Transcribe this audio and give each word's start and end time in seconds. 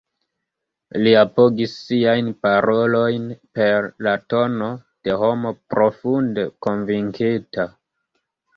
Li 1.01 1.11
apogis 1.19 1.75
siajn 1.89 2.31
parolojn 2.45 3.29
per 3.59 3.87
la 4.09 4.15
tono 4.37 4.71
de 5.09 5.21
homo 5.27 5.55
profunde 5.77 6.49
konvinkita. 6.69 7.71